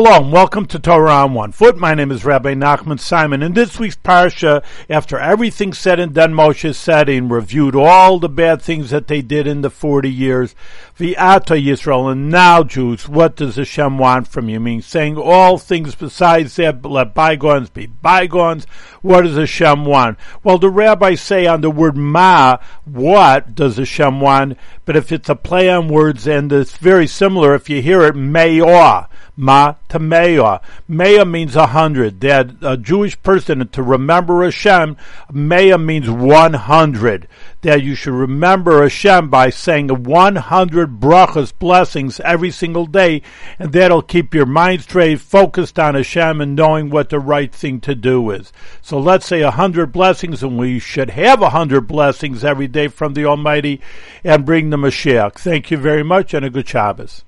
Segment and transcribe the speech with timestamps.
[0.00, 1.76] Hello and welcome to Torah on One Foot.
[1.76, 3.42] My name is Rabbi Nachman Simon.
[3.42, 8.28] In this week's parsha, after everything said and done, Moshe said and reviewed all the
[8.28, 10.54] bad things that they did in the 40 years.
[10.96, 14.60] V'ata Yisrael, and now Jews, what does Hashem want from you?
[14.60, 18.66] Meaning saying all things besides that, let bygones be bygones.
[19.02, 20.16] What does Hashem want?
[20.44, 24.58] Well, the rabbis say on the word ma, what does Hashem want?
[24.84, 28.14] But if it's a play on words and it's very similar, if you hear it,
[28.14, 29.08] mayor
[29.38, 30.58] ma to Mea.
[30.88, 32.20] Mea means a hundred.
[32.20, 34.96] That a Jewish person to remember Hashem,
[35.32, 37.28] Mea means one hundred.
[37.62, 43.22] That you should remember Hashem by saying one hundred brachas, blessings every single day,
[43.58, 47.80] and that'll keep your mind straight, focused on Hashem, and knowing what the right thing
[47.80, 48.52] to do is.
[48.82, 52.88] So let's say a hundred blessings, and we should have a hundred blessings every day
[52.88, 53.80] from the Almighty,
[54.24, 55.34] and bring the Mashiach.
[55.34, 57.24] Thank you very much, and a good Shabbos.